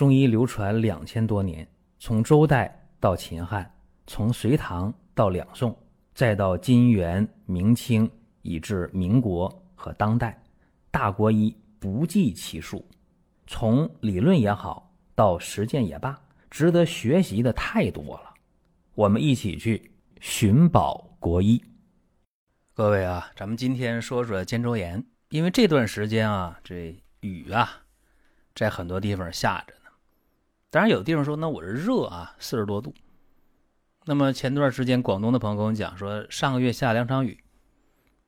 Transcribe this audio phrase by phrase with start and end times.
[0.00, 1.68] 中医流传两千多年，
[1.98, 3.70] 从周代到秦汉，
[4.06, 5.78] 从隋唐到两宋，
[6.14, 8.10] 再到金元明清，
[8.40, 10.42] 以至民国和当代，
[10.90, 12.82] 大国医不计其数。
[13.46, 18.32] 从理论也好，到实践也罢，值得学习的太多了。
[18.94, 21.62] 我们一起去寻宝国医。
[22.72, 27.82] 各位啊，咱们今天说说肩周炎，因为这段时间啊，这雨啊，
[28.54, 29.74] 在很多地方下着。
[30.70, 32.94] 当然，有的地方说，那我是热啊，四十多度。
[34.04, 37.42] 那么前段时间，广东的朋友跟我讲说，上个月下两场雨，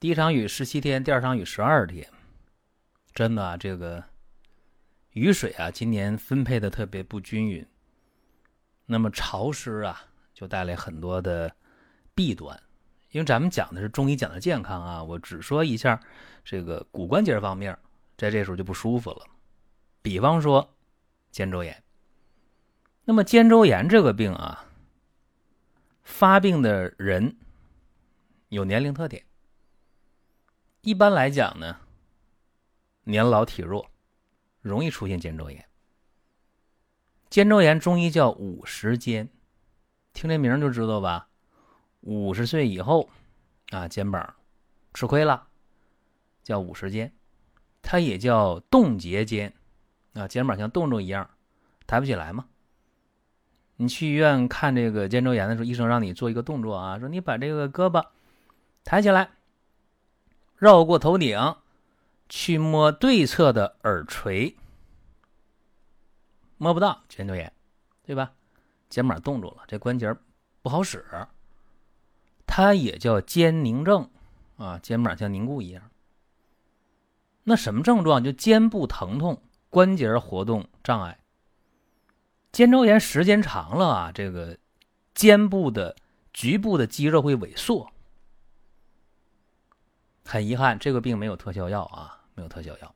[0.00, 2.04] 第一场雨十七天，第二场雨十二天。
[3.14, 4.02] 真的啊，这个
[5.10, 7.64] 雨水啊，今年分配的特别不均匀。
[8.86, 10.02] 那么潮湿啊，
[10.34, 11.54] 就带来很多的
[12.16, 12.60] 弊端。
[13.12, 16.00] 因为咱们讲的是中医讲的健康啊，我只说一下
[16.44, 17.78] 这个骨关节方面，
[18.16, 19.24] 在这时候就不舒服了。
[20.02, 20.68] 比方说
[21.30, 21.83] 肩周炎。
[23.06, 24.64] 那么肩周炎这个病啊，
[26.02, 27.36] 发病的人
[28.48, 29.24] 有年龄特点。
[30.80, 31.80] 一般来讲呢，
[33.02, 33.90] 年老体弱，
[34.62, 35.68] 容易出现肩周炎。
[37.28, 39.28] 肩周炎中医叫五十肩，
[40.14, 41.28] 听这名就知道吧。
[42.00, 43.10] 五十岁以后
[43.70, 44.34] 啊，肩膀
[44.94, 45.48] 吃亏了，
[46.42, 47.12] 叫五十肩。
[47.82, 49.52] 它也叫冻结肩
[50.14, 51.28] 啊，肩膀像冻住一样，
[51.86, 52.48] 抬不起来嘛。
[53.76, 58.04] 你去医院看这个肩周炎的时候，医生让你做一个动作啊，说你把这个胳膊
[58.84, 59.30] 抬起来，
[60.56, 61.56] 绕过头顶，
[62.28, 64.56] 去摸对侧的耳垂，
[66.56, 67.52] 摸不到肩周炎，
[68.04, 68.32] 对吧？
[68.88, 70.14] 肩膀冻住了，这关节
[70.62, 71.04] 不好使，
[72.46, 74.08] 它也叫肩凝症
[74.56, 75.90] 啊，肩膀像凝固一样。
[77.42, 78.22] 那什么症状？
[78.22, 81.18] 就肩部疼痛，关节活动障碍。
[82.54, 84.56] 肩周炎时间长了啊，这个
[85.12, 85.96] 肩部的
[86.32, 87.90] 局部的肌肉会萎缩。
[90.24, 92.94] 很遗憾，这个病没有特效药啊，没有特效药。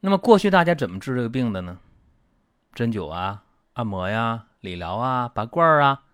[0.00, 1.80] 那么过去大家怎么治这个病的呢？
[2.74, 3.42] 针灸啊、
[3.72, 6.04] 按摩呀、理疗啊、拔罐啊，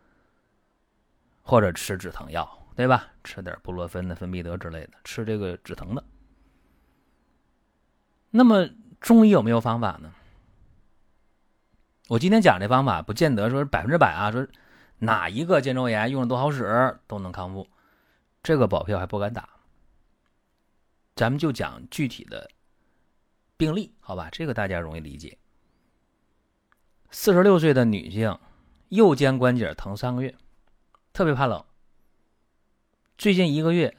[1.43, 3.09] 或者吃止疼药，对吧？
[3.25, 6.04] 吃点布洛芬的、芬必得之类的，吃这个止疼的。
[8.31, 8.69] 那么
[9.00, 10.15] 中医有没有方法呢？
[12.09, 14.47] 我今天讲这方法，不见得说百分之百啊，说
[14.99, 17.69] 哪一个肩周炎用的都好使，都能康复，
[18.43, 19.47] 这个保票还不敢打。
[21.15, 22.51] 咱们就讲具体的
[23.59, 24.31] 病例，好吧？
[24.33, 25.37] 这个大家容易理解。
[27.11, 28.39] 四十六岁的女性，
[28.89, 30.35] 右肩关节疼三个月，
[31.13, 31.63] 特别怕冷。
[33.19, 33.95] 最近一个月，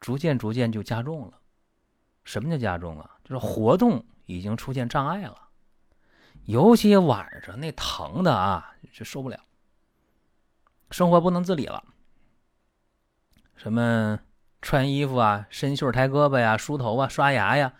[0.00, 1.38] 逐渐逐渐就加重了。
[2.24, 3.18] 什么叫加重啊？
[3.22, 5.43] 就是活动已经出现障碍了。
[6.46, 9.40] 尤其晚上那疼的啊，就受不了，
[10.90, 11.82] 生活不能自理了。
[13.56, 14.20] 什么
[14.60, 17.72] 穿衣服啊、伸袖抬胳膊呀、梳头啊、刷牙呀，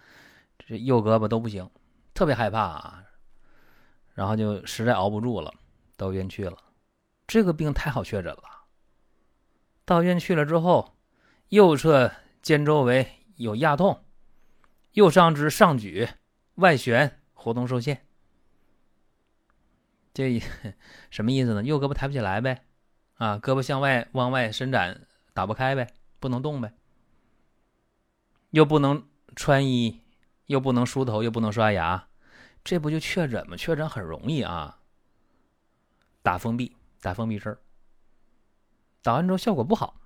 [0.58, 1.68] 这右胳膊都不行，
[2.14, 3.04] 特别害怕啊。
[4.14, 5.52] 然后就实在熬不住了，
[5.96, 6.56] 到医院去了。
[7.26, 8.44] 这个病太好确诊了。
[9.84, 10.96] 到医院去了之后，
[11.48, 12.10] 右侧
[12.40, 14.04] 肩周围有压痛，
[14.92, 16.08] 右上肢上举、
[16.54, 18.06] 外旋活动受限。
[20.14, 20.40] 这
[21.10, 21.62] 什么意思呢？
[21.64, 22.64] 右胳膊抬不起来呗，
[23.14, 26.72] 啊，胳膊向外往外伸展打不开呗，不能动呗，
[28.50, 30.00] 又不能穿衣，
[30.46, 32.06] 又不能梳头，又不能刷牙，
[32.62, 33.56] 这不就确诊吗？
[33.56, 34.78] 确诊很容易啊，
[36.22, 37.58] 打封闭，打封闭针，
[39.02, 40.00] 打完之后效果不好，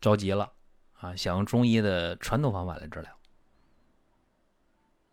[0.00, 0.52] 着急了
[0.94, 3.16] 啊，想用中医的传统方法来治疗。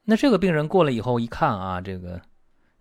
[0.06, 2.20] 那这个病人过来以后一看啊，这个。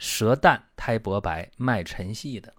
[0.01, 2.55] 舌淡苔薄白，脉沉细的，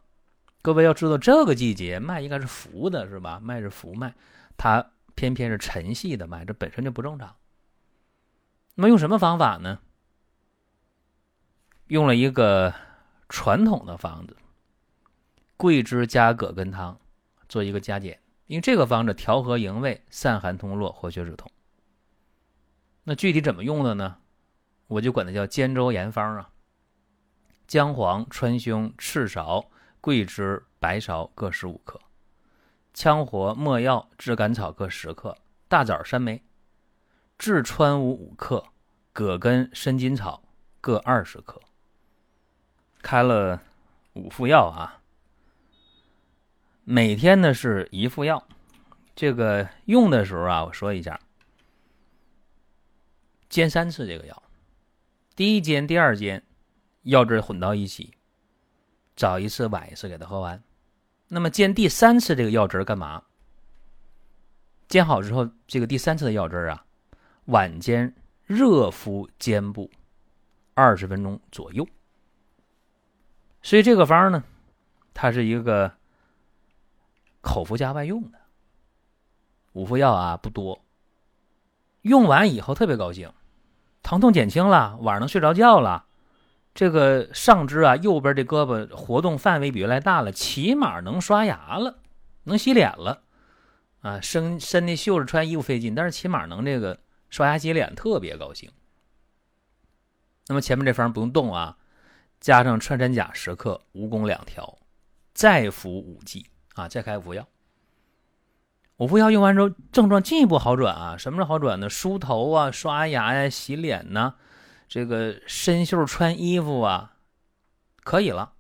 [0.62, 3.40] 各位要知道，这个季节脉应该是浮的，是吧？
[3.42, 4.14] 脉是浮脉，
[4.56, 7.36] 它偏偏是沉细的脉，这本身就不正常。
[8.76, 9.80] 那么用什么方法呢？
[11.88, 12.72] 用了一个
[13.28, 14.38] 传统的方子，
[15.58, 16.96] 桂枝加葛根汤，
[17.50, 18.20] 做一个加减。
[18.46, 21.52] 因为这个方子调和营卫，散寒通络，活血止痛。
[23.04, 24.18] 那具体怎么用的呢？
[24.86, 26.52] 我就管它叫肩周炎方啊。
[27.72, 29.66] 姜黄、川芎、赤芍、
[30.02, 32.02] 桂枝、白芍各十五克，
[32.94, 35.38] 羌活、没药、炙甘草各十克，
[35.70, 36.44] 大枣、山梅、
[37.38, 38.66] 炙川乌五克，
[39.14, 40.44] 葛根、生筋草
[40.82, 41.62] 各二十克。
[43.02, 43.64] 开了
[44.16, 45.02] 五副药啊，
[46.84, 48.46] 每天呢是一副药。
[49.16, 51.18] 这个用的时候啊，我说一下，
[53.48, 54.44] 煎三次这个药，
[55.38, 56.44] 第一煎、第二煎。
[57.04, 58.14] 药汁混到一起，
[59.16, 60.62] 早一次晚一次给它喝完。
[61.28, 63.24] 那么煎第三次这个药汁干嘛？
[64.88, 66.86] 煎好之后，这个第三次的药汁啊，
[67.46, 68.14] 晚间
[68.46, 69.90] 热敷肩部
[70.74, 71.88] 二十分钟左右。
[73.64, 74.44] 所以这个方呢，
[75.14, 75.94] 它是一个
[77.42, 78.40] 口服加外用的
[79.72, 80.84] 五副药啊，不多。
[82.02, 83.32] 用完以后特别高兴，
[84.04, 86.08] 疼痛减轻了，晚上能睡着觉了。
[86.74, 92.00] 这个上肢啊，右边这胳膊活动范围比原来大了，起码能刷牙了，
[92.44, 93.24] 能洗脸了，
[94.00, 96.98] 啊，身身那袖子穿衣服费劲，但是起码能这个
[97.30, 98.72] 刷牙洗脸，特别高兴。
[100.48, 101.78] 那么前面这方不用动啊，
[102.40, 104.78] 加上穿山甲十克，蜈蚣两条，
[105.34, 107.46] 再服五剂啊，再开五副药。
[108.98, 111.90] 五服药用完之后，症状进一步好转啊，什么是好转呢？
[111.90, 114.36] 梳头啊，刷牙呀，洗脸呢。
[114.92, 117.16] 这个伸袖穿衣服啊，
[118.04, 118.56] 可以了，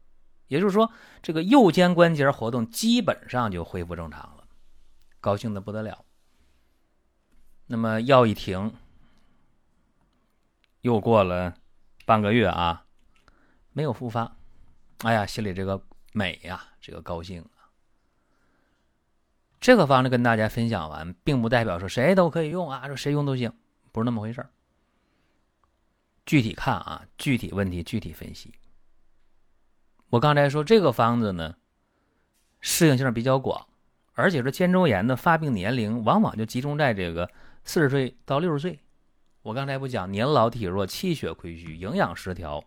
[0.47, 0.89] 也就是说，
[1.21, 4.45] 这个右肩关节活动基本上就恢复正常了，
[5.19, 6.05] 高兴的不得了。
[7.67, 8.73] 那么药一停，
[10.79, 11.53] 又过了
[12.05, 12.85] 半个月啊，
[13.73, 14.37] 没有复发，
[14.99, 15.83] 哎呀，心里这个
[16.13, 17.67] 美呀，这个高兴啊。
[19.59, 23.51] 这个方子跟大家分享完，并不代表说谁都可以用啊，说谁用都行，
[23.91, 24.49] 不是那么回事儿。
[26.31, 28.53] 具体看啊，具体问题具体分析。
[30.07, 31.57] 我刚才说这个方子呢，
[32.61, 33.67] 适应性比较广，
[34.13, 37.29] 而且说肩周炎的发病年龄往往就集中在这个
[37.65, 38.79] 四十岁到六十岁。
[39.41, 42.63] 我刚才不讲年老体弱、气血亏虚、营养失调，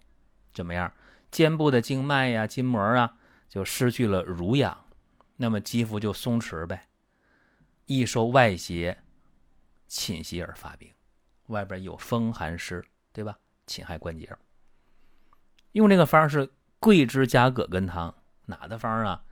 [0.53, 0.93] 怎么样？
[1.31, 3.17] 肩部的静脉呀、筋膜啊
[3.49, 4.77] 就失去了濡养，
[5.39, 6.87] 那么肌肤就松弛呗，
[7.87, 8.99] 易受外邪
[9.89, 10.91] 侵袭而发病，
[11.47, 13.39] 外边有风寒湿，对吧？
[13.67, 14.37] 侵害关节，
[15.73, 18.15] 用这个方是桂枝加葛根汤，
[18.47, 19.25] 哪的方啊？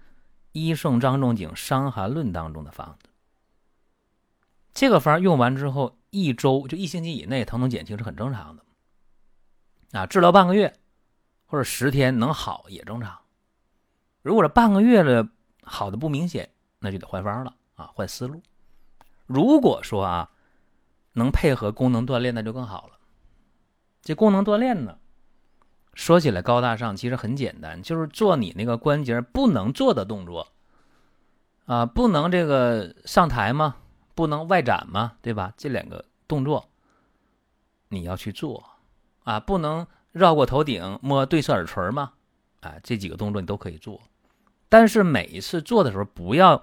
[0.52, 3.08] 医圣张仲景《伤寒论》当中的方子。
[4.74, 8.64] 这个方用完之后，一周就一星期以内，疼痛减轻是很正常的。
[9.92, 10.74] 啊，治疗半个月
[11.46, 13.18] 或者十天能好也正常。
[14.22, 15.28] 如果是半个月了
[15.62, 18.42] 好的不明显，那就得换方了啊，换思路。
[19.26, 20.30] 如果说啊
[21.12, 22.98] 能配合功能锻炼，那就更好了。
[24.02, 24.98] 这功能锻炼呢，
[25.94, 30.48] 说起来高大上，其实很简单，就是做你那个关节不能做的动作，
[31.66, 33.76] 啊，不能这个上台吗？
[34.14, 35.12] 不能外展吗？
[35.22, 35.54] 对吧？
[35.56, 36.68] 这两个动作
[37.88, 38.62] 你要去做，
[39.22, 42.12] 啊，不能绕过头顶摸对侧耳垂吗？
[42.60, 44.00] 啊，这几个动作你都可以做，
[44.68, 46.62] 但是每一次做的时候，不要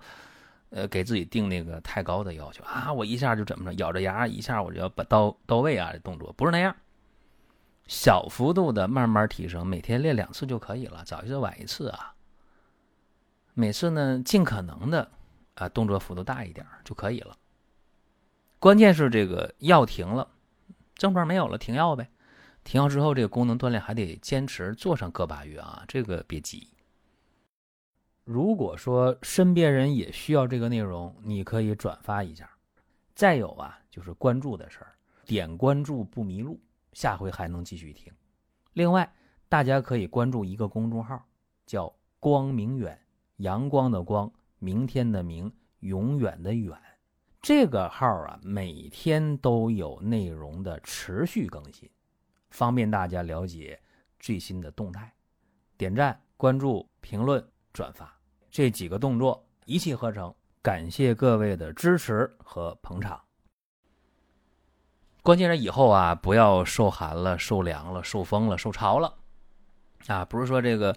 [0.72, 6.76] 呃给自己定那个太高的要求啊，我一下就怎么着，咬着牙一下我就要把到到位啊，这动作不是那样。
[7.90, 12.14] 小幅度的慢慢提升，每天练两次就可以了，早一次晚一次啊。
[13.56, 15.10] 每次呢，尽可能的
[15.56, 17.36] 啊，动作幅度大一点就可以了。
[18.60, 20.30] 关键是这个药停了，
[20.94, 22.08] 症状没有了，停药呗。
[22.64, 26.70] 停药之后，这个功能锻炼还得坚持做上个把月啊，这个别急。
[28.24, 32.48] 如果说身边人也需要这个内容，你可以转发一下。
[33.16, 34.94] 再有啊，就是关注的事儿，
[35.26, 36.60] 点关注不迷路。
[37.00, 38.12] 下回还能继续听。
[38.74, 39.10] 另外，
[39.48, 41.26] 大家可以关注一个公众号，
[41.66, 43.00] 叫“光明远”，
[43.40, 46.78] 阳光的光，明天的明，永远的远。
[47.42, 51.90] 这个号啊，每天都有内容的持续更新，
[52.50, 53.82] 方便大家了解
[54.20, 55.10] 最新的动态。
[55.78, 57.42] 点赞、关注、评论、
[57.72, 58.14] 转发
[58.52, 60.36] 这几个动作一气呵成。
[60.62, 63.29] 感谢各位的支持和捧场。
[65.22, 69.16] 关键是以后啊，不要受寒了、受凉了、受风了、受潮了，
[70.08, 70.96] 啊，不是说这个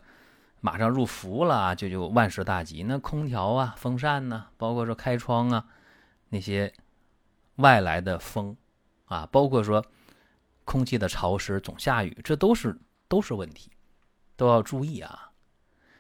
[0.61, 2.83] 马上入伏了就就万事大吉。
[2.85, 5.67] 那空调啊、风扇呢，包括说开窗啊，
[6.29, 6.73] 那些
[7.57, 8.57] 外来的风
[9.07, 9.85] 啊，包括说
[10.65, 13.73] 空气的潮湿、总下雨，这都是都是问题，
[14.37, 15.33] 都要注意啊。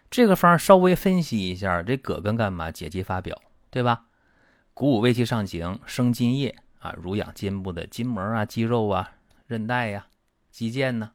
[0.08, 2.70] 这个方稍微分析一下，这葛根干嘛？
[2.70, 3.36] 解肌发表，
[3.70, 4.04] 对吧？
[4.74, 6.56] 鼓舞胃气上行，生津液。
[6.82, 9.12] 啊，濡养肩部的筋膜啊、肌肉啊、
[9.46, 10.08] 韧带呀、
[10.50, 11.12] 肌腱呢。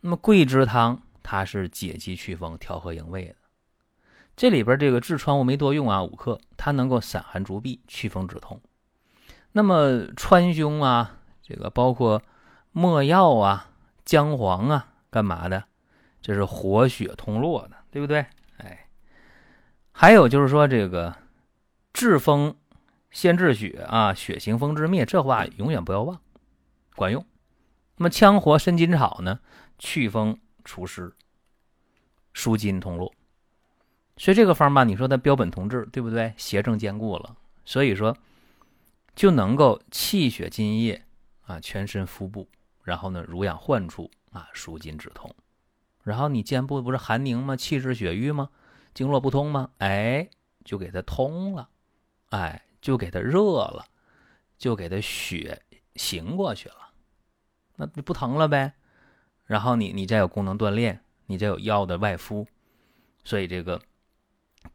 [0.00, 3.36] 那么桂枝汤它是解肌祛风、调和营卫的。
[4.34, 8.58] 这里边这个痔疮我没多用啊，五克，它能够散寒逐痹、祛风止痛。
[9.52, 12.22] 那么川芎啊，这个包括
[12.72, 13.70] 没药啊、
[14.06, 15.64] 姜黄啊，干嘛的？
[16.22, 18.24] 这是活血通络的，对不对？
[18.56, 18.88] 哎，
[19.92, 21.14] 还有就是说这个
[21.92, 22.56] 治风。
[23.16, 26.20] 先治血啊，血行风之灭，这话永远不要忘，
[26.94, 27.24] 管用。
[27.96, 29.40] 那么羌活生筋草呢，
[29.78, 31.10] 祛风除湿、
[32.34, 33.14] 舒筋通络。
[34.18, 36.34] 所以这个方吧，你说它标本同治，对不对？
[36.36, 38.14] 邪正兼顾了，所以说
[39.14, 41.02] 就能够气血津液
[41.46, 42.46] 啊，全身腹部，
[42.82, 45.34] 然后呢，濡养患处啊，舒筋止痛。
[46.02, 47.56] 然后你肩部不是寒凝吗？
[47.56, 48.50] 气滞血瘀吗？
[48.92, 49.70] 经络不通吗？
[49.78, 50.28] 哎，
[50.66, 51.70] 就给它通了，
[52.28, 53.84] 哎，就给它热了，
[54.56, 55.60] 就给它血
[55.96, 56.92] 行过去了，
[57.74, 58.74] 那不疼了呗？
[59.44, 62.46] 然后你你再有功能锻炼，你再有药的外敷，
[63.24, 63.82] 所以这个。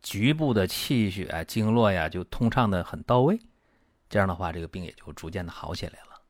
[0.02, 3.38] 局部的气血经络呀，就通畅的很到位，
[4.10, 6.22] 这样的话，这个病也就逐渐的好起来了。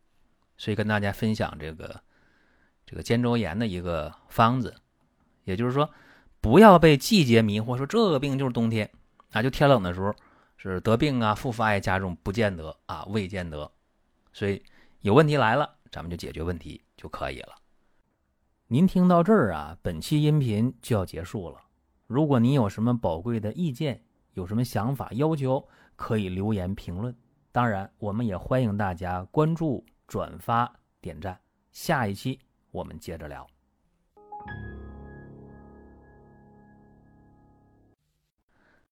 [0.57, 2.01] 所以跟大家分享这个
[2.87, 4.75] 这个肩周炎的一个方子，
[5.43, 5.87] 也就是说，
[6.41, 8.89] 不要被季节迷惑，说这个病就是冬天
[9.31, 10.11] 啊，就天冷的时候
[10.69, 13.71] 是得病啊，复发呀加重，不见得啊，未见得。
[14.31, 14.61] 所以
[14.99, 17.55] 有问题来了，咱们就解决问题就可以了。
[18.67, 21.59] 您听到这儿啊，本期音频就要结束了。
[22.05, 24.03] 如果您有什么宝贵的意见，
[24.33, 27.15] 有什么想法要求，可以留言评论。
[27.51, 31.39] 当然，我们也欢迎大家关注、转发、点赞。
[31.71, 32.39] 下一期
[32.69, 33.47] 我们接着聊。